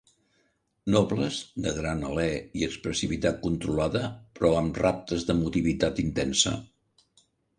Nobles, 0.93 1.35
de 1.65 1.73
gran 1.79 1.99
alè 2.11 2.25
i 2.61 2.65
expressivitat 2.69 3.37
controlada, 3.45 4.03
però 4.39 4.53
amb 4.61 4.81
raptes 4.85 5.27
d'emotivitat 5.31 6.05
intensa. 6.05 6.55